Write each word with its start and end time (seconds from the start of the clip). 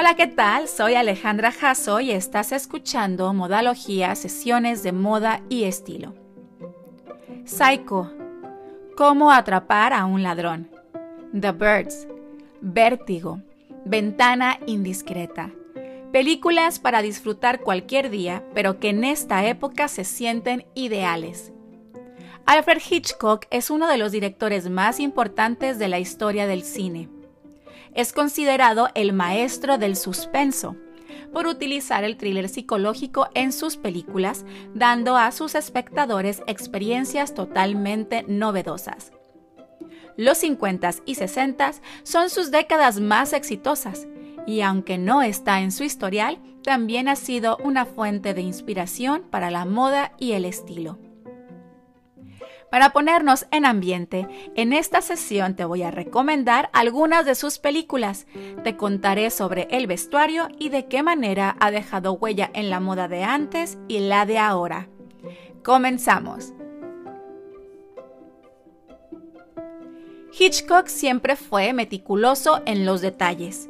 Hola, 0.00 0.14
¿qué 0.14 0.28
tal? 0.28 0.68
Soy 0.68 0.94
Alejandra 0.94 1.50
Jasso 1.50 1.98
y 1.98 2.12
estás 2.12 2.52
escuchando 2.52 3.34
Modalogía, 3.34 4.14
sesiones 4.14 4.84
de 4.84 4.92
moda 4.92 5.42
y 5.48 5.64
estilo. 5.64 6.14
Psycho. 7.44 8.08
Cómo 8.96 9.32
atrapar 9.32 9.92
a 9.92 10.04
un 10.04 10.22
ladrón. 10.22 10.70
The 11.32 11.50
Birds. 11.50 12.06
Vértigo. 12.60 13.42
Ventana 13.84 14.60
indiscreta. 14.66 15.50
Películas 16.12 16.78
para 16.78 17.02
disfrutar 17.02 17.62
cualquier 17.62 18.08
día, 18.08 18.44
pero 18.54 18.78
que 18.78 18.90
en 18.90 19.02
esta 19.02 19.48
época 19.48 19.88
se 19.88 20.04
sienten 20.04 20.64
ideales. 20.76 21.52
Alfred 22.46 22.80
Hitchcock 22.88 23.46
es 23.50 23.68
uno 23.68 23.88
de 23.88 23.98
los 23.98 24.12
directores 24.12 24.70
más 24.70 25.00
importantes 25.00 25.76
de 25.80 25.88
la 25.88 25.98
historia 25.98 26.46
del 26.46 26.62
cine 26.62 27.08
es 27.94 28.12
considerado 28.12 28.88
el 28.94 29.12
maestro 29.12 29.78
del 29.78 29.96
suspenso 29.96 30.76
por 31.32 31.46
utilizar 31.46 32.04
el 32.04 32.16
thriller 32.16 32.48
psicológico 32.48 33.28
en 33.34 33.52
sus 33.52 33.76
películas, 33.76 34.44
dando 34.74 35.16
a 35.16 35.30
sus 35.32 35.54
espectadores 35.54 36.42
experiencias 36.46 37.34
totalmente 37.34 38.24
novedosas. 38.28 39.12
Los 40.16 40.42
50s 40.42 41.02
y 41.06 41.14
60s 41.14 41.80
son 42.02 42.30
sus 42.30 42.50
décadas 42.50 43.00
más 43.00 43.32
exitosas, 43.32 44.08
y 44.46 44.62
aunque 44.62 44.98
no 44.98 45.22
está 45.22 45.60
en 45.60 45.70
su 45.70 45.84
historial, 45.84 46.40
también 46.64 47.08
ha 47.08 47.16
sido 47.16 47.56
una 47.62 47.84
fuente 47.84 48.34
de 48.34 48.40
inspiración 48.40 49.22
para 49.30 49.50
la 49.50 49.64
moda 49.64 50.12
y 50.18 50.32
el 50.32 50.44
estilo. 50.44 50.98
Para 52.70 52.90
ponernos 52.90 53.46
en 53.50 53.64
ambiente, 53.64 54.28
en 54.54 54.72
esta 54.72 55.00
sesión 55.00 55.56
te 55.56 55.64
voy 55.64 55.82
a 55.82 55.90
recomendar 55.90 56.68
algunas 56.72 57.24
de 57.24 57.34
sus 57.34 57.58
películas. 57.58 58.26
Te 58.62 58.76
contaré 58.76 59.30
sobre 59.30 59.68
el 59.70 59.86
vestuario 59.86 60.48
y 60.58 60.68
de 60.68 60.86
qué 60.86 61.02
manera 61.02 61.56
ha 61.60 61.70
dejado 61.70 62.12
huella 62.12 62.50
en 62.52 62.68
la 62.68 62.80
moda 62.80 63.08
de 63.08 63.24
antes 63.24 63.78
y 63.88 64.00
la 64.00 64.26
de 64.26 64.38
ahora. 64.38 64.88
Comenzamos. 65.64 66.52
Hitchcock 70.38 70.86
siempre 70.86 71.36
fue 71.36 71.72
meticuloso 71.72 72.62
en 72.66 72.84
los 72.84 73.00
detalles. 73.00 73.68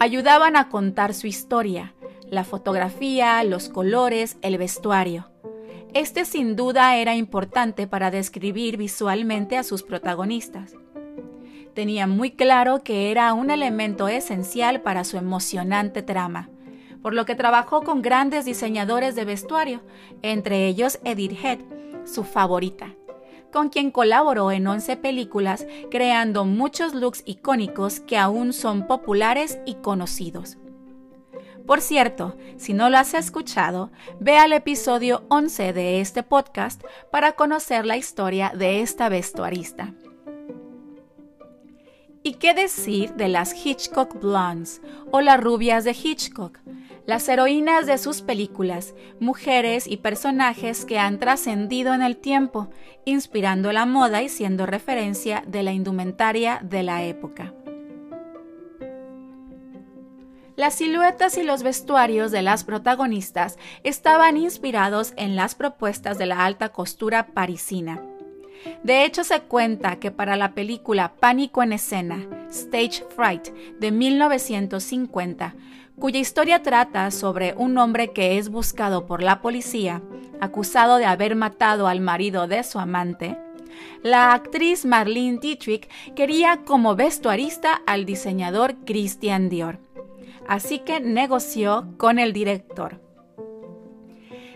Ayudaban 0.00 0.56
a 0.56 0.68
contar 0.68 1.12
su 1.12 1.26
historia, 1.26 1.94
la 2.30 2.44
fotografía, 2.44 3.44
los 3.44 3.68
colores, 3.68 4.38
el 4.42 4.58
vestuario. 4.58 5.28
Este 5.94 6.26
sin 6.26 6.54
duda 6.54 6.96
era 6.96 7.16
importante 7.16 7.86
para 7.86 8.10
describir 8.10 8.76
visualmente 8.76 9.56
a 9.56 9.62
sus 9.62 9.82
protagonistas. 9.82 10.74
Tenía 11.74 12.06
muy 12.06 12.32
claro 12.32 12.82
que 12.82 13.10
era 13.10 13.32
un 13.32 13.50
elemento 13.50 14.06
esencial 14.06 14.82
para 14.82 15.04
su 15.04 15.16
emocionante 15.16 16.02
trama, 16.02 16.50
por 17.02 17.14
lo 17.14 17.24
que 17.24 17.34
trabajó 17.34 17.82
con 17.82 18.02
grandes 18.02 18.44
diseñadores 18.44 19.14
de 19.14 19.24
vestuario, 19.24 19.80
entre 20.20 20.66
ellos 20.66 21.00
Edith 21.04 21.38
Head, 21.42 21.60
su 22.04 22.22
favorita, 22.22 22.94
con 23.50 23.70
quien 23.70 23.90
colaboró 23.90 24.52
en 24.52 24.66
11 24.66 24.98
películas 24.98 25.66
creando 25.90 26.44
muchos 26.44 26.94
looks 26.94 27.22
icónicos 27.24 28.00
que 28.00 28.18
aún 28.18 28.52
son 28.52 28.86
populares 28.86 29.58
y 29.64 29.76
conocidos. 29.76 30.58
Por 31.68 31.82
cierto, 31.82 32.34
si 32.56 32.72
no 32.72 32.88
lo 32.88 32.96
has 32.96 33.12
escuchado, 33.12 33.90
ve 34.20 34.38
al 34.38 34.54
episodio 34.54 35.26
11 35.28 35.74
de 35.74 36.00
este 36.00 36.22
podcast 36.22 36.82
para 37.12 37.32
conocer 37.32 37.84
la 37.84 37.98
historia 37.98 38.52
de 38.56 38.80
esta 38.80 39.10
vestuarista. 39.10 39.92
¿Y 42.22 42.36
qué 42.36 42.54
decir 42.54 43.12
de 43.16 43.28
las 43.28 43.54
Hitchcock 43.54 44.18
Blondes 44.18 44.80
o 45.10 45.20
las 45.20 45.38
rubias 45.38 45.84
de 45.84 45.92
Hitchcock? 45.92 46.58
Las 47.04 47.28
heroínas 47.28 47.84
de 47.84 47.98
sus 47.98 48.22
películas, 48.22 48.94
mujeres 49.20 49.86
y 49.86 49.98
personajes 49.98 50.86
que 50.86 50.98
han 50.98 51.18
trascendido 51.18 51.92
en 51.92 52.00
el 52.00 52.16
tiempo, 52.16 52.70
inspirando 53.04 53.72
la 53.72 53.84
moda 53.84 54.22
y 54.22 54.30
siendo 54.30 54.64
referencia 54.64 55.44
de 55.46 55.62
la 55.62 55.72
indumentaria 55.72 56.60
de 56.62 56.82
la 56.82 57.04
época. 57.04 57.52
Las 60.58 60.74
siluetas 60.74 61.38
y 61.38 61.44
los 61.44 61.62
vestuarios 61.62 62.32
de 62.32 62.42
las 62.42 62.64
protagonistas 62.64 63.58
estaban 63.84 64.36
inspirados 64.36 65.12
en 65.16 65.36
las 65.36 65.54
propuestas 65.54 66.18
de 66.18 66.26
la 66.26 66.44
alta 66.44 66.70
costura 66.70 67.28
parisina. 67.28 68.02
De 68.82 69.04
hecho, 69.04 69.22
se 69.22 69.40
cuenta 69.42 70.00
que 70.00 70.10
para 70.10 70.34
la 70.34 70.54
película 70.54 71.12
Pánico 71.20 71.62
en 71.62 71.74
escena, 71.74 72.26
Stage 72.50 73.04
Fright, 73.14 73.50
de 73.78 73.92
1950, 73.92 75.54
cuya 75.96 76.18
historia 76.18 76.60
trata 76.60 77.12
sobre 77.12 77.54
un 77.56 77.78
hombre 77.78 78.10
que 78.10 78.36
es 78.36 78.48
buscado 78.48 79.06
por 79.06 79.22
la 79.22 79.40
policía, 79.40 80.02
acusado 80.40 80.96
de 80.96 81.06
haber 81.06 81.36
matado 81.36 81.86
al 81.86 82.00
marido 82.00 82.48
de 82.48 82.64
su 82.64 82.80
amante, 82.80 83.38
la 84.02 84.32
actriz 84.32 84.84
Marlene 84.84 85.38
Dietrich 85.38 85.88
quería 86.16 86.62
como 86.64 86.96
vestuarista 86.96 87.80
al 87.86 88.06
diseñador 88.06 88.74
Christian 88.84 89.48
Dior 89.50 89.78
así 90.46 90.80
que 90.80 91.00
negoció 91.00 91.94
con 91.96 92.18
el 92.18 92.32
director. 92.32 93.00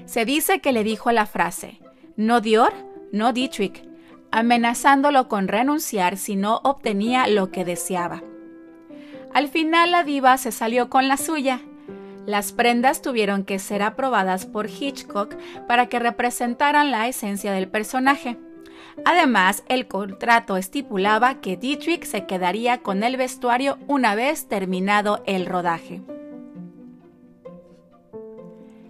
Se 0.04 0.24
dice 0.24 0.60
que 0.60 0.72
le 0.72 0.84
dijo 0.84 1.12
la 1.12 1.26
frase, 1.26 1.80
no 2.16 2.40
Dior, 2.40 2.72
no 3.12 3.32
Dietrich, 3.32 3.84
amenazándolo 4.30 5.28
con 5.28 5.48
renunciar 5.48 6.16
si 6.16 6.36
no 6.36 6.60
obtenía 6.64 7.26
lo 7.28 7.50
que 7.50 7.64
deseaba. 7.64 8.22
Al 9.32 9.48
final 9.48 9.90
la 9.92 10.02
diva 10.02 10.36
se 10.38 10.52
salió 10.52 10.90
con 10.90 11.08
la 11.08 11.16
suya. 11.16 11.60
Las 12.26 12.52
prendas 12.52 13.02
tuvieron 13.02 13.44
que 13.44 13.58
ser 13.58 13.82
aprobadas 13.82 14.46
por 14.46 14.68
Hitchcock 14.68 15.34
para 15.66 15.86
que 15.86 15.98
representaran 15.98 16.90
la 16.90 17.08
esencia 17.08 17.52
del 17.52 17.68
personaje. 17.68 18.38
Además, 19.04 19.65
el 19.69 19.88
contrato 19.88 20.56
estipulaba 20.56 21.41
que 21.41 21.56
Dietrich 21.56 22.04
se 22.04 22.26
quedaría 22.26 22.78
con 22.78 23.03
el 23.03 23.16
vestuario 23.16 23.78
una 23.87 24.15
vez 24.15 24.48
terminado 24.48 25.22
el 25.26 25.47
rodaje. 25.47 26.03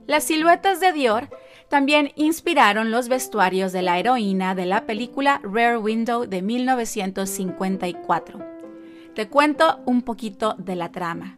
Las 0.06 0.24
siluetas 0.24 0.80
de 0.80 0.92
Dior 0.92 1.28
también 1.68 2.12
inspiraron 2.16 2.90
los 2.90 3.08
vestuarios 3.08 3.72
de 3.72 3.82
la 3.82 3.98
heroína 3.98 4.54
de 4.54 4.66
la 4.66 4.84
película 4.84 5.40
Rare 5.42 5.78
Window 5.78 6.26
de 6.26 6.42
1954. 6.42 8.40
Te 9.14 9.28
cuento 9.28 9.80
un 9.86 10.02
poquito 10.02 10.54
de 10.58 10.76
la 10.76 10.92
trama. 10.92 11.36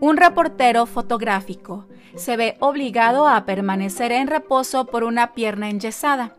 Un 0.00 0.16
reportero 0.16 0.84
fotográfico 0.86 1.86
se 2.16 2.36
ve 2.36 2.56
obligado 2.58 3.26
a 3.26 3.46
permanecer 3.46 4.12
en 4.12 4.26
reposo 4.26 4.84
por 4.84 5.04
una 5.04 5.32
pierna 5.32 5.70
enyesada 5.70 6.34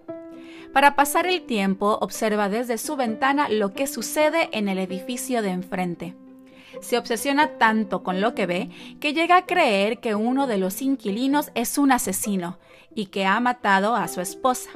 para 0.74 0.96
pasar 0.96 1.28
el 1.28 1.44
tiempo, 1.44 2.00
observa 2.02 2.50
desde 2.50 2.80
su 2.80 2.96
ventana 2.96 3.48
lo 3.48 3.74
que 3.74 3.86
sucede 3.86 4.50
en 4.52 4.68
el 4.68 4.80
edificio 4.80 5.44
de 5.44 5.52
enfrente. 5.52 6.16
Se 6.82 6.98
obsesiona 6.98 7.60
tanto 7.60 8.02
con 8.02 8.20
lo 8.20 8.34
que 8.34 8.48
ve 8.48 8.70
que 9.00 9.14
llega 9.14 9.38
a 9.38 9.46
creer 9.46 10.00
que 10.00 10.16
uno 10.16 10.48
de 10.48 10.58
los 10.58 10.82
inquilinos 10.82 11.52
es 11.54 11.78
un 11.78 11.92
asesino 11.92 12.58
y 12.96 13.06
que 13.06 13.26
ha 13.26 13.40
matado 13.40 13.96
a 13.96 14.08
su 14.08 14.20
esposa. 14.20 14.72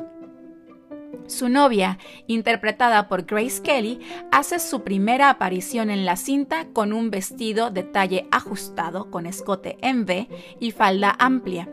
Su 1.25 1.49
novia, 1.49 1.97
interpretada 2.27 3.07
por 3.07 3.23
Grace 3.23 3.61
Kelly, 3.61 3.99
hace 4.31 4.59
su 4.59 4.83
primera 4.83 5.29
aparición 5.29 5.89
en 5.89 6.05
la 6.05 6.15
cinta 6.15 6.67
con 6.71 6.93
un 6.93 7.09
vestido 7.09 7.71
de 7.71 7.83
talle 7.83 8.27
ajustado 8.31 9.09
con 9.09 9.25
escote 9.25 9.77
en 9.81 10.03
V 10.03 10.29
y 10.59 10.71
falda 10.71 11.15
amplia, 11.19 11.67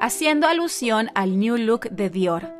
haciendo 0.00 0.48
alusión 0.48 1.10
al 1.14 1.38
New 1.38 1.56
Look 1.58 1.90
de 1.90 2.10
Dior. 2.10 2.55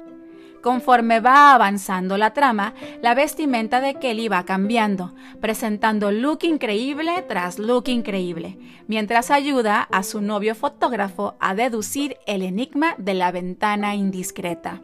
Conforme 0.63 1.21
va 1.21 1.55
avanzando 1.55 2.17
la 2.17 2.33
trama, 2.33 2.75
la 3.03 3.15
vestimenta 3.15 3.81
de 3.81 3.95
Kelly 3.95 4.29
va 4.29 4.45
cambiando, 4.45 5.15
presentando 5.41 6.11
look 6.11 6.45
increíble 6.45 7.25
tras 7.29 7.59
look 7.59 7.89
increíble, 7.89 8.59
mientras 8.87 9.31
ayuda 9.31 9.83
a 9.83 10.03
su 10.03 10.21
novio 10.21 10.55
fotógrafo 10.55 11.37
a 11.41 11.55
deducir 11.55 12.17
el 12.27 12.43
enigma 12.43 12.95
de 12.99 13.15
la 13.15 13.31
ventana 13.31 13.95
indiscreta. 13.95 14.81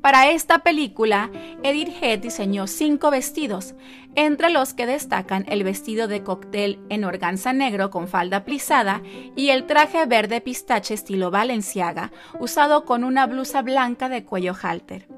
Para 0.00 0.30
esta 0.30 0.60
película, 0.60 1.30
Edith 1.62 1.90
Head 2.00 2.20
diseñó 2.20 2.66
cinco 2.66 3.10
vestidos, 3.10 3.74
entre 4.14 4.50
los 4.50 4.72
que 4.72 4.86
destacan 4.86 5.44
el 5.48 5.64
vestido 5.64 6.08
de 6.08 6.22
cóctel 6.22 6.78
en 6.88 7.04
organza 7.04 7.52
negro 7.52 7.90
con 7.90 8.08
falda 8.08 8.44
plisada 8.44 9.02
y 9.34 9.48
el 9.48 9.66
traje 9.66 10.06
verde 10.06 10.40
pistache 10.40 10.94
estilo 10.94 11.30
Balenciaga, 11.30 12.12
usado 12.38 12.84
con 12.84 13.04
una 13.04 13.26
blusa 13.26 13.62
blanca 13.62 14.08
de 14.08 14.24
cuello 14.24 14.54
halter. 14.54 15.08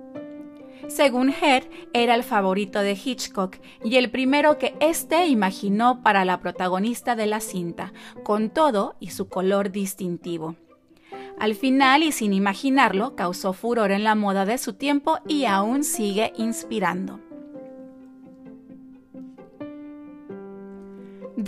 Según 0.88 1.30
Head, 1.30 1.64
era 1.92 2.14
el 2.14 2.24
favorito 2.24 2.80
de 2.80 2.92
Hitchcock 2.92 3.56
y 3.84 3.96
el 3.96 4.10
primero 4.10 4.56
que 4.56 4.74
éste 4.80 5.26
imaginó 5.26 6.02
para 6.02 6.24
la 6.24 6.40
protagonista 6.40 7.14
de 7.14 7.26
la 7.26 7.40
cinta, 7.40 7.92
con 8.24 8.48
todo 8.48 8.96
y 8.98 9.10
su 9.10 9.28
color 9.28 9.70
distintivo. 9.70 10.56
Al 11.40 11.54
final, 11.54 12.02
y 12.02 12.12
sin 12.12 12.32
imaginarlo, 12.32 13.14
causó 13.14 13.52
furor 13.52 13.92
en 13.92 14.04
la 14.04 14.14
moda 14.14 14.44
de 14.44 14.58
su 14.58 14.72
tiempo 14.72 15.18
y 15.26 15.44
aún 15.44 15.84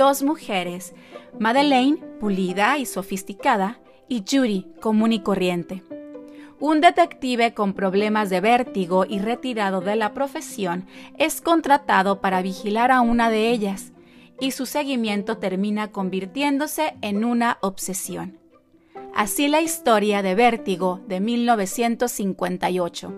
dos 0.01 0.23
mujeres, 0.23 0.95
Madeleine, 1.39 1.99
pulida 2.21 2.79
y 2.79 2.87
sofisticada, 2.87 3.81
y 4.09 4.25
Judy, 4.29 4.67
común 4.81 5.13
y 5.13 5.21
corriente. 5.21 5.85
Un 6.59 6.81
detective 6.81 7.53
con 7.53 7.75
problemas 7.75 8.31
de 8.31 8.41
vértigo 8.41 9.05
y 9.07 9.19
retirado 9.19 9.83
de 9.83 9.97
la 9.97 10.15
profesión 10.15 10.87
es 11.19 11.43
contratado 11.43 12.23
para 12.23 12.41
vigilar 12.41 12.91
a 12.93 13.03
una 13.03 13.29
de 13.29 13.51
ellas, 13.51 13.93
y 14.41 14.53
su 14.53 14.65
seguimiento 14.65 15.37
termina 15.37 15.93
convirtiéndose 15.93 16.95
en 17.03 17.23
una 17.23 17.59
obsesión. 17.61 18.40
Así 19.15 19.49
la 19.49 19.61
historia 19.61 20.23
de 20.23 20.35
Vértigo 20.35 21.01
de 21.07 21.21
1958, 21.21 23.13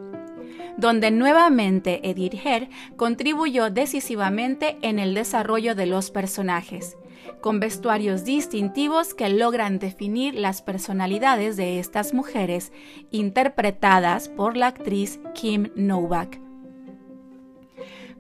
donde 0.77 1.11
nuevamente 1.11 2.01
Edith 2.09 2.35
Head 2.45 2.69
contribuyó 2.97 3.71
decisivamente 3.71 4.79
en 4.83 4.99
el 4.99 5.15
desarrollo 5.15 5.75
de 5.75 5.87
los 5.87 6.11
personajes, 6.11 6.97
con 7.41 7.61
vestuarios 7.61 8.25
distintivos 8.25 9.15
que 9.15 9.29
logran 9.29 9.79
definir 9.79 10.35
las 10.35 10.63
personalidades 10.63 11.57
de 11.57 11.79
estas 11.79 12.15
mujeres, 12.15 12.73
interpretadas 13.11 14.29
por 14.29 14.57
la 14.57 14.69
actriz 14.69 15.21
Kim 15.35 15.71
Novak. 15.77 16.41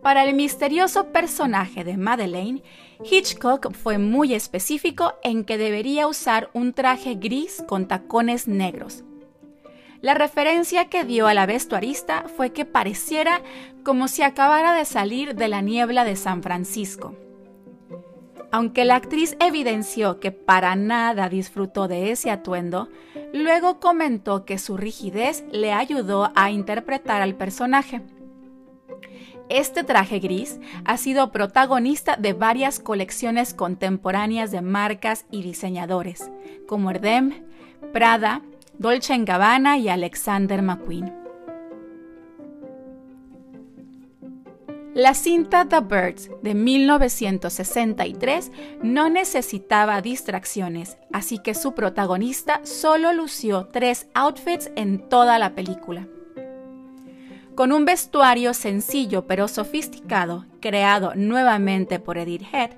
Para 0.02 0.24
el 0.24 0.34
misterioso 0.34 1.12
personaje 1.12 1.84
de 1.84 1.96
Madeleine, 1.96 2.62
Hitchcock 3.04 3.72
fue 3.72 3.98
muy 3.98 4.34
específico 4.34 5.14
en 5.22 5.44
que 5.44 5.58
debería 5.58 6.06
usar 6.06 6.50
un 6.52 6.72
traje 6.72 7.14
gris 7.14 7.62
con 7.66 7.88
tacones 7.88 8.46
negros. 8.46 9.04
La 10.00 10.14
referencia 10.14 10.86
que 10.86 11.04
dio 11.04 11.26
a 11.26 11.34
la 11.34 11.46
vestuarista 11.46 12.24
fue 12.36 12.52
que 12.52 12.64
pareciera 12.64 13.40
como 13.84 14.08
si 14.08 14.22
acabara 14.22 14.74
de 14.74 14.84
salir 14.84 15.34
de 15.34 15.48
la 15.48 15.60
niebla 15.60 16.04
de 16.04 16.16
San 16.16 16.42
Francisco. 16.42 17.14
Aunque 18.50 18.84
la 18.84 18.96
actriz 18.96 19.36
evidenció 19.40 20.20
que 20.20 20.30
para 20.30 20.76
nada 20.76 21.28
disfrutó 21.28 21.88
de 21.88 22.10
ese 22.10 22.30
atuendo, 22.30 22.88
luego 23.32 23.80
comentó 23.80 24.44
que 24.44 24.58
su 24.58 24.76
rigidez 24.76 25.44
le 25.52 25.72
ayudó 25.72 26.32
a 26.34 26.50
interpretar 26.50 27.22
al 27.22 27.34
personaje. 27.34 28.02
Este 29.52 29.84
traje 29.84 30.18
gris 30.18 30.58
ha 30.86 30.96
sido 30.96 31.30
protagonista 31.30 32.16
de 32.16 32.32
varias 32.32 32.80
colecciones 32.80 33.52
contemporáneas 33.52 34.50
de 34.50 34.62
marcas 34.62 35.26
y 35.30 35.42
diseñadores, 35.42 36.30
como 36.66 36.90
Erdem, 36.90 37.44
Prada, 37.92 38.40
Dolce 38.78 39.14
Gabbana 39.18 39.76
y 39.76 39.90
Alexander 39.90 40.62
McQueen. 40.62 41.12
La 44.94 45.12
cinta 45.12 45.68
The 45.68 45.80
Birds 45.80 46.30
de 46.40 46.54
1963 46.54 48.52
no 48.82 49.10
necesitaba 49.10 50.00
distracciones, 50.00 50.96
así 51.12 51.38
que 51.38 51.52
su 51.54 51.74
protagonista 51.74 52.62
solo 52.64 53.12
lució 53.12 53.68
tres 53.70 54.06
outfits 54.14 54.70
en 54.76 55.10
toda 55.10 55.38
la 55.38 55.54
película. 55.54 56.08
Con 57.54 57.70
un 57.70 57.84
vestuario 57.84 58.54
sencillo 58.54 59.26
pero 59.26 59.46
sofisticado, 59.46 60.46
creado 60.60 61.14
nuevamente 61.14 61.98
por 61.98 62.16
Edith 62.16 62.46
Head, 62.50 62.70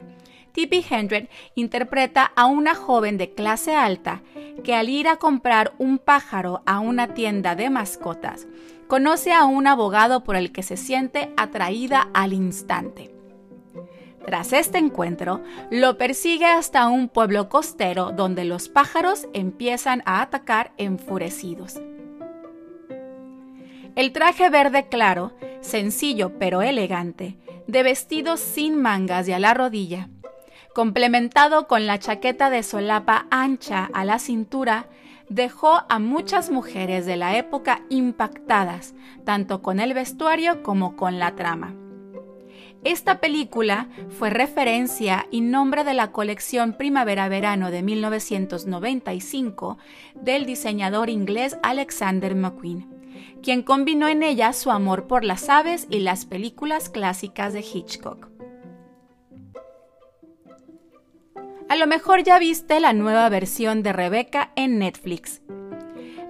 Tippi 0.53 0.85
Hendren 0.88 1.29
interpreta 1.55 2.32
a 2.37 2.47
una 2.47 2.75
joven 2.75 3.17
de 3.17 3.35
clase 3.35 3.75
alta 3.75 4.23
que 4.62 4.75
al 4.75 4.88
ir 4.88 5.09
a 5.09 5.17
comprar 5.17 5.75
un 5.79 5.99
pájaro 5.99 6.62
a 6.67 6.81
una 6.81 7.15
tienda 7.15 7.55
de 7.55 7.71
mascotas, 7.71 8.47
conoce 8.88 9.32
a 9.32 9.44
un 9.44 9.67
abogado 9.67 10.25
por 10.25 10.37
el 10.37 10.53
que 10.53 10.62
se 10.62 10.77
siente 10.77 11.32
atraída 11.37 12.09
al 12.12 12.32
instante. 12.32 13.15
Tras 14.27 14.53
este 14.53 14.79
encuentro, 14.79 15.43
lo 15.70 15.99
persigue 15.99 16.47
hasta 16.47 16.88
un 16.88 17.09
pueblo 17.09 17.49
costero 17.49 18.11
donde 18.11 18.44
los 18.44 18.69
pájaros 18.69 19.29
empiezan 19.35 20.03
a 20.06 20.23
atacar 20.23 20.73
enfurecidos. 20.79 21.81
El 23.96 24.11
traje 24.11 24.50
verde 24.50 24.88
claro, 24.88 25.32
sencillo 25.61 26.37
pero 26.37 26.62
elegante, 26.62 27.38
de 27.69 27.85
vestido 27.85 28.37
sin 28.37 28.75
mangas 28.75 29.29
y 29.29 29.32
a 29.32 29.38
la 29.38 29.55
rodilla, 29.55 30.08
complementado 30.75 31.69
con 31.69 31.87
la 31.87 32.00
chaqueta 32.00 32.50
de 32.50 32.64
solapa 32.64 33.29
ancha 33.31 33.88
a 33.94 34.05
la 34.05 34.19
cintura, 34.19 34.88
dejó 35.29 35.85
a 35.88 36.00
muchas 36.00 36.50
mujeres 36.50 37.06
de 37.06 37.14
la 37.17 37.37
época 37.38 37.82
impactadas, 37.88 38.94
tanto 39.25 39.62
con 39.62 39.79
el 39.79 39.94
vestuario 39.94 40.64
como 40.64 40.96
con 40.96 41.20
la 41.20 41.37
trama. 41.37 41.76
Esta 42.82 43.20
película 43.20 43.88
fue 44.11 44.29
referencia 44.29 45.26
y 45.31 45.41
nombre 45.41 45.85
de 45.85 45.94
la 45.94 46.11
colección 46.11 46.73
Primavera-Verano 46.73 47.70
de 47.70 47.82
1995 47.82 49.79
del 50.14 50.46
diseñador 50.46 51.11
inglés 51.11 51.56
Alexander 51.62 52.35
McQueen 52.35 52.94
quien 53.43 53.63
combinó 53.63 54.09
en 54.09 54.23
ella 54.23 54.53
su 54.53 54.71
amor 54.71 55.07
por 55.07 55.25
las 55.25 55.49
aves 55.49 55.87
y 55.91 56.01
las 56.01 56.27
películas 56.27 56.89
clásicas 56.89 57.53
de 57.53 57.61
Hitchcock. 57.61 58.29
A 61.69 61.77
lo 61.77 61.87
mejor 61.87 62.23
ya 62.23 62.39
viste 62.39 62.79
la 62.79 62.93
nueva 62.93 63.29
versión 63.29 63.83
de 63.83 63.93
Rebecca 63.93 64.53
en 64.55 64.79
Netflix. 64.79 65.43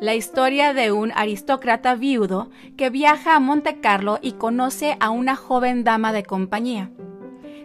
La 0.00 0.14
historia 0.14 0.72
de 0.74 0.92
un 0.92 1.12
aristócrata 1.14 1.94
viudo 1.94 2.50
que 2.76 2.90
viaja 2.90 3.36
a 3.36 3.40
Monte 3.40 3.80
Carlo 3.80 4.18
y 4.22 4.32
conoce 4.32 4.96
a 5.00 5.10
una 5.10 5.36
joven 5.36 5.84
dama 5.84 6.12
de 6.12 6.22
compañía. 6.22 6.90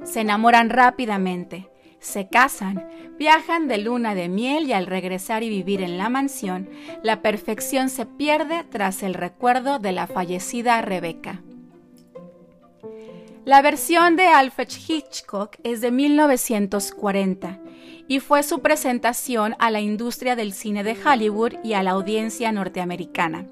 Se 0.03 0.21
enamoran 0.21 0.69
rápidamente, 0.69 1.68
se 1.99 2.27
casan, 2.27 2.87
viajan 3.17 3.67
de 3.67 3.77
luna 3.77 4.15
de 4.15 4.29
miel 4.29 4.67
y 4.67 4.73
al 4.73 4.85
regresar 4.85 5.43
y 5.43 5.49
vivir 5.49 5.81
en 5.81 5.97
la 5.97 6.09
mansión, 6.09 6.69
la 7.03 7.21
perfección 7.21 7.89
se 7.89 8.05
pierde 8.05 8.63
tras 8.63 9.03
el 9.03 9.13
recuerdo 9.13 9.79
de 9.79 9.91
la 9.91 10.07
fallecida 10.07 10.81
Rebeca. 10.81 11.41
La 13.45 13.61
versión 13.61 14.15
de 14.15 14.27
Alfred 14.27 14.69
Hitchcock 14.87 15.57
es 15.63 15.81
de 15.81 15.91
1940 15.91 17.59
y 18.07 18.19
fue 18.19 18.43
su 18.43 18.59
presentación 18.59 19.55
a 19.59 19.71
la 19.71 19.81
industria 19.81 20.35
del 20.35 20.53
cine 20.53 20.83
de 20.83 20.97
Hollywood 21.03 21.53
y 21.63 21.73
a 21.73 21.83
la 21.83 21.91
audiencia 21.91 22.51
norteamericana 22.51 23.47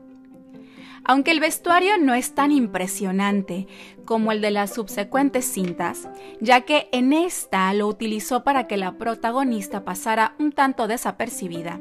aunque 1.03 1.31
el 1.31 1.39
vestuario 1.39 1.97
no 1.97 2.13
es 2.13 2.35
tan 2.35 2.51
impresionante 2.51 3.67
como 4.05 4.31
el 4.31 4.41
de 4.41 4.51
las 4.51 4.73
subsecuentes 4.73 5.45
cintas, 5.45 6.07
ya 6.39 6.61
que 6.61 6.89
en 6.91 7.13
esta 7.13 7.73
lo 7.73 7.87
utilizó 7.87 8.43
para 8.43 8.67
que 8.67 8.77
la 8.77 8.97
protagonista 8.97 9.83
pasara 9.83 10.35
un 10.39 10.51
tanto 10.51 10.87
desapercibida, 10.87 11.79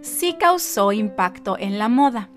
sí 0.00 0.36
causó 0.38 0.92
impacto 0.92 1.56
en 1.58 1.78
la 1.78 1.88
moda, 1.88 2.30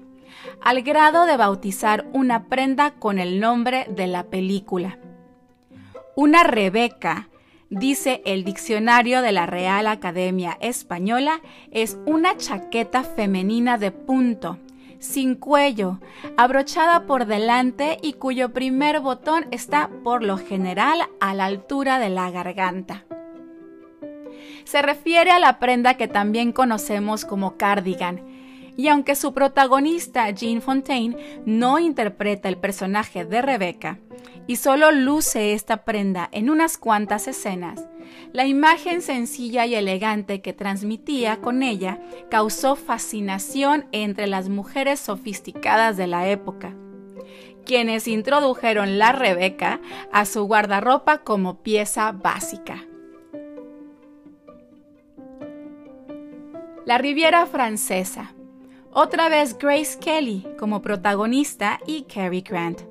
al 0.62 0.82
grado 0.82 1.26
de 1.26 1.38
bautizar 1.38 2.08
una 2.14 2.46
prenda 2.48 2.92
con 2.92 3.20
el 3.20 3.40
nombre 3.40 3.88
de 3.90 4.08
la 4.08 4.24
película. 4.26 5.00
Una 6.16 6.44
Rebeca, 6.44 7.30
dice 7.70 8.22
el 8.26 8.44
diccionario 8.44 9.22
de 9.22 9.32
la 9.32 9.46
Real 9.46 9.88
Academia 9.88 10.58
Española, 10.60 11.42
es 11.72 11.98
una 12.06 12.36
chaqueta 12.38 13.04
femenina 13.04 13.78
de 13.78 13.92
punto 13.92 14.60
sin 15.02 15.36
cuello, 15.36 16.00
abrochada 16.38 17.06
por 17.06 17.26
delante 17.26 17.98
y 18.02 18.14
cuyo 18.14 18.54
primer 18.54 19.02
botón 19.02 19.48
está 19.52 19.90
por 20.04 20.24
lo 20.24 20.38
general 20.38 21.02
a 21.20 21.34
la 21.34 21.46
altura 21.46 22.00
de 22.00 22.10
la 22.10 22.30
garganta. 22.30 23.04
Se 24.64 24.82
refiere 24.82 25.32
a 25.32 25.40
la 25.40 25.60
prenda 25.60 25.96
que 25.96 26.08
también 26.08 26.54
conocemos 26.54 27.26
como 27.26 27.58
cardigan, 27.58 28.22
y 28.78 28.88
aunque 28.88 29.16
su 29.16 29.34
protagonista 29.34 30.30
Jean 30.30 30.62
Fontaine 30.62 31.42
no 31.46 31.80
interpreta 31.80 32.48
el 32.48 32.58
personaje 32.58 33.26
de 33.26 33.42
Rebecca 33.42 34.00
y 34.48 34.58
solo 34.58 34.92
luce 34.92 35.54
esta 35.54 35.84
prenda 35.84 36.30
en 36.32 36.50
unas 36.50 36.78
cuantas 36.78 37.28
escenas, 37.28 37.88
la 38.34 38.46
imagen 38.46 39.02
sencilla 39.02 39.66
y 39.66 39.76
elegante 39.76 40.42
que 40.42 40.54
transmitía 40.54 41.42
con 41.42 41.64
ella 41.64 42.00
causó 42.30 42.76
fascinación 42.76 43.86
entre 43.92 44.28
las 44.28 44.50
mujeres 44.50 45.00
sofisticadas 45.00 45.98
de 45.98 46.08
la 46.08 46.30
época, 46.30 46.74
quienes 47.66 48.08
introdujeron 48.08 48.98
la 48.98 49.12
Rebeca 49.12 49.82
a 50.12 50.26
su 50.26 50.46
guardarropa 50.46 51.20
como 51.20 51.62
pieza 51.62 52.12
básica. 52.12 52.86
La 56.86 56.98
Riviera 56.98 57.46
Francesa. 57.46 58.34
Otra 58.92 59.30
vez 59.30 59.58
Grace 59.58 59.98
Kelly 60.00 60.46
como 60.58 60.82
protagonista 60.82 61.80
y 61.86 62.04
Cary 62.04 62.42
Grant. 62.42 62.91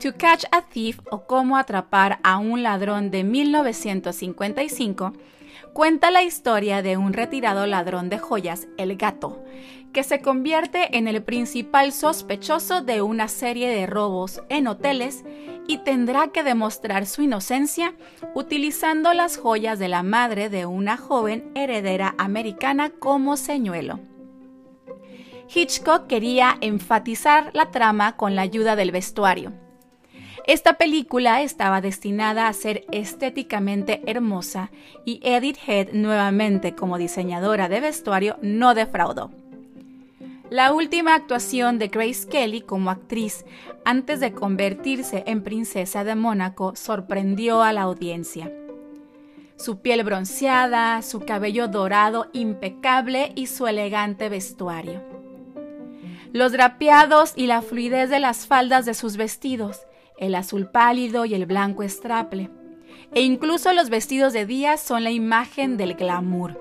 To 0.00 0.16
Catch 0.16 0.44
a 0.50 0.62
Thief 0.62 0.98
o 1.10 1.26
Cómo 1.26 1.58
atrapar 1.58 2.20
a 2.22 2.38
un 2.38 2.62
ladrón 2.62 3.10
de 3.10 3.22
1955 3.22 5.12
cuenta 5.74 6.10
la 6.10 6.22
historia 6.22 6.80
de 6.80 6.96
un 6.96 7.12
retirado 7.12 7.66
ladrón 7.66 8.08
de 8.08 8.18
joyas, 8.18 8.66
el 8.78 8.96
gato, 8.96 9.44
que 9.92 10.02
se 10.02 10.22
convierte 10.22 10.96
en 10.96 11.06
el 11.06 11.22
principal 11.22 11.92
sospechoso 11.92 12.80
de 12.80 13.02
una 13.02 13.28
serie 13.28 13.68
de 13.68 13.86
robos 13.86 14.40
en 14.48 14.68
hoteles 14.68 15.22
y 15.68 15.76
tendrá 15.78 16.28
que 16.28 16.44
demostrar 16.44 17.04
su 17.04 17.20
inocencia 17.20 17.94
utilizando 18.34 19.12
las 19.12 19.36
joyas 19.36 19.78
de 19.78 19.88
la 19.88 20.02
madre 20.02 20.48
de 20.48 20.64
una 20.64 20.96
joven 20.96 21.52
heredera 21.54 22.14
americana 22.16 22.88
como 22.88 23.36
señuelo. 23.36 24.00
Hitchcock 25.54 26.06
quería 26.06 26.56
enfatizar 26.62 27.50
la 27.52 27.70
trama 27.70 28.16
con 28.16 28.34
la 28.34 28.42
ayuda 28.42 28.76
del 28.76 28.92
vestuario. 28.92 29.52
Esta 30.46 30.74
película 30.74 31.42
estaba 31.42 31.80
destinada 31.80 32.48
a 32.48 32.52
ser 32.52 32.84
estéticamente 32.90 34.02
hermosa 34.06 34.70
y 35.04 35.20
Edith 35.22 35.58
Head 35.66 35.92
nuevamente 35.92 36.74
como 36.74 36.98
diseñadora 36.98 37.68
de 37.68 37.80
vestuario 37.80 38.36
no 38.40 38.74
defraudó. 38.74 39.30
La 40.48 40.72
última 40.72 41.14
actuación 41.14 41.78
de 41.78 41.88
Grace 41.88 42.28
Kelly 42.28 42.62
como 42.62 42.90
actriz 42.90 43.44
antes 43.84 44.18
de 44.18 44.32
convertirse 44.32 45.22
en 45.26 45.44
princesa 45.44 46.02
de 46.02 46.16
Mónaco 46.16 46.74
sorprendió 46.74 47.62
a 47.62 47.72
la 47.72 47.82
audiencia. 47.82 48.52
Su 49.56 49.80
piel 49.80 50.02
bronceada, 50.02 51.02
su 51.02 51.20
cabello 51.20 51.68
dorado 51.68 52.28
impecable 52.32 53.32
y 53.36 53.46
su 53.46 53.66
elegante 53.66 54.28
vestuario. 54.28 55.02
Los 56.32 56.52
drapeados 56.52 57.32
y 57.36 57.46
la 57.46 57.60
fluidez 57.60 58.10
de 58.10 58.20
las 58.20 58.46
faldas 58.46 58.86
de 58.86 58.94
sus 58.94 59.16
vestidos, 59.16 59.82
el 60.20 60.34
azul 60.36 60.68
pálido 60.68 61.24
y 61.24 61.34
el 61.34 61.46
blanco 61.46 61.82
estraple. 61.82 62.50
E 63.12 63.22
incluso 63.22 63.72
los 63.72 63.90
vestidos 63.90 64.32
de 64.32 64.46
día 64.46 64.76
son 64.76 65.02
la 65.02 65.10
imagen 65.10 65.76
del 65.76 65.94
glamour. 65.94 66.60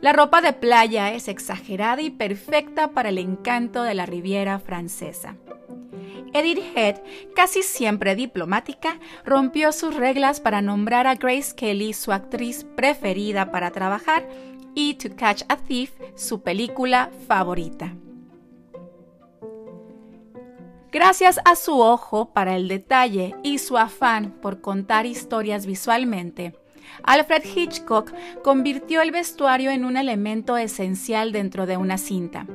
La 0.00 0.14
ropa 0.14 0.40
de 0.40 0.54
playa 0.54 1.12
es 1.12 1.28
exagerada 1.28 2.00
y 2.00 2.08
perfecta 2.08 2.92
para 2.92 3.10
el 3.10 3.18
encanto 3.18 3.82
de 3.82 3.94
la 3.94 4.06
Riviera 4.06 4.58
francesa. 4.58 5.36
Edith 6.32 6.62
Head, 6.74 6.96
casi 7.34 7.62
siempre 7.62 8.14
diplomática, 8.14 8.98
rompió 9.24 9.72
sus 9.72 9.94
reglas 9.96 10.40
para 10.40 10.62
nombrar 10.62 11.06
a 11.06 11.16
Grace 11.16 11.54
Kelly 11.54 11.92
su 11.92 12.12
actriz 12.12 12.64
preferida 12.76 13.50
para 13.50 13.72
trabajar 13.72 14.28
y 14.74 14.94
To 14.94 15.14
Catch 15.16 15.42
a 15.48 15.56
Thief 15.56 15.92
su 16.14 16.42
película 16.42 17.10
favorita. 17.26 17.92
Gracias 20.92 21.38
a 21.44 21.54
su 21.54 21.80
ojo 21.80 22.32
para 22.32 22.56
el 22.56 22.66
detalle 22.66 23.36
y 23.42 23.58
su 23.58 23.78
afán 23.78 24.32
por 24.42 24.60
contar 24.60 25.06
historias 25.06 25.64
visualmente, 25.64 26.54
Alfred 27.04 27.44
Hitchcock 27.44 28.12
convirtió 28.42 29.00
el 29.00 29.10
vestuario 29.10 29.70
en 29.70 29.84
un 29.84 29.96
elemento 29.96 30.56
esencial 30.56 31.32
dentro 31.32 31.66
de 31.66 31.76
una 31.76 31.98
cinta. 31.98 32.46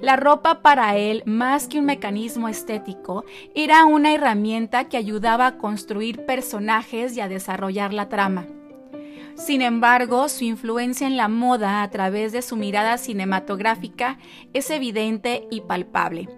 La 0.00 0.16
ropa 0.16 0.62
para 0.62 0.96
él, 0.96 1.22
más 1.26 1.68
que 1.68 1.78
un 1.78 1.84
mecanismo 1.84 2.48
estético, 2.48 3.24
era 3.54 3.84
una 3.84 4.14
herramienta 4.14 4.88
que 4.88 4.96
ayudaba 4.96 5.46
a 5.46 5.58
construir 5.58 6.24
personajes 6.24 7.16
y 7.16 7.20
a 7.20 7.28
desarrollar 7.28 7.92
la 7.92 8.08
trama. 8.08 8.46
Sin 9.34 9.60
embargo, 9.60 10.28
su 10.28 10.44
influencia 10.44 11.06
en 11.06 11.16
la 11.16 11.28
moda 11.28 11.82
a 11.82 11.90
través 11.90 12.32
de 12.32 12.42
su 12.42 12.56
mirada 12.56 12.96
cinematográfica 12.96 14.18
es 14.54 14.70
evidente 14.70 15.46
y 15.50 15.62
palpable. 15.62 16.28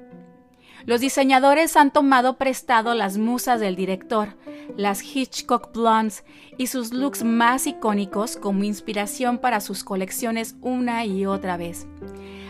Los 0.84 1.00
diseñadores 1.00 1.76
han 1.76 1.92
tomado 1.92 2.36
prestado 2.36 2.94
las 2.94 3.18
musas 3.18 3.60
del 3.60 3.76
director, 3.76 4.36
las 4.76 5.02
Hitchcock 5.02 5.72
Blondes 5.72 6.24
y 6.58 6.66
sus 6.66 6.92
looks 6.92 7.22
más 7.22 7.66
icónicos 7.66 8.36
como 8.36 8.64
inspiración 8.64 9.38
para 9.38 9.60
sus 9.60 9.84
colecciones 9.84 10.56
una 10.60 11.04
y 11.04 11.26
otra 11.26 11.56
vez. 11.56 11.86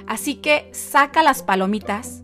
Así 0.07 0.37
que 0.37 0.69
saca 0.73 1.23
las 1.23 1.43
palomitas, 1.43 2.23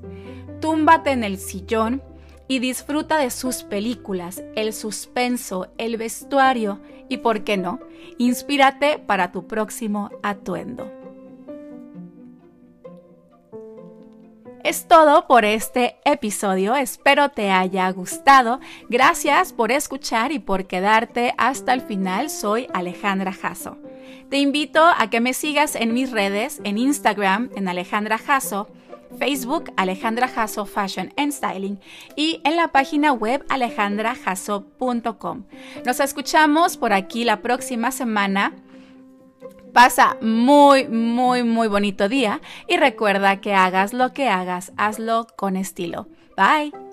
túmbate 0.60 1.10
en 1.10 1.24
el 1.24 1.38
sillón 1.38 2.02
y 2.48 2.58
disfruta 2.60 3.18
de 3.18 3.30
sus 3.30 3.62
películas, 3.62 4.42
el 4.56 4.72
suspenso, 4.72 5.68
el 5.76 5.96
vestuario 5.96 6.80
y, 7.08 7.18
por 7.18 7.44
qué 7.44 7.56
no, 7.56 7.78
inspírate 8.16 8.98
para 8.98 9.32
tu 9.32 9.46
próximo 9.46 10.10
atuendo. 10.22 10.97
Es 14.64 14.88
todo 14.88 15.26
por 15.26 15.44
este 15.44 15.96
episodio, 16.04 16.74
espero 16.74 17.28
te 17.28 17.50
haya 17.50 17.90
gustado. 17.90 18.58
Gracias 18.88 19.52
por 19.52 19.70
escuchar 19.70 20.32
y 20.32 20.40
por 20.40 20.66
quedarte 20.66 21.32
hasta 21.38 21.72
el 21.72 21.80
final. 21.80 22.28
Soy 22.28 22.66
Alejandra 22.74 23.32
Jasso. 23.32 23.78
Te 24.28 24.38
invito 24.38 24.84
a 24.84 25.08
que 25.10 25.20
me 25.20 25.32
sigas 25.32 25.76
en 25.76 25.94
mis 25.94 26.10
redes, 26.10 26.60
en 26.64 26.76
Instagram, 26.76 27.50
en 27.54 27.68
Alejandra 27.68 28.18
Jasso, 28.18 28.68
Facebook 29.18 29.72
Alejandra 29.76 30.28
Jasso 30.28 30.66
Fashion 30.66 31.14
and 31.16 31.32
Styling 31.32 31.78
y 32.16 32.40
en 32.44 32.56
la 32.56 32.68
página 32.68 33.12
web 33.12 33.44
alejandrajasso.com. 33.48 35.44
Nos 35.86 36.00
escuchamos 36.00 36.76
por 36.76 36.92
aquí 36.92 37.24
la 37.24 37.40
próxima 37.40 37.90
semana 37.90 38.52
Pasa 39.72 40.16
muy, 40.20 40.88
muy, 40.88 41.42
muy 41.42 41.68
bonito 41.68 42.08
día 42.08 42.40
y 42.66 42.76
recuerda 42.76 43.40
que 43.40 43.54
hagas 43.54 43.92
lo 43.92 44.12
que 44.12 44.28
hagas, 44.28 44.72
hazlo 44.76 45.26
con 45.36 45.56
estilo. 45.56 46.08
Bye. 46.36 46.87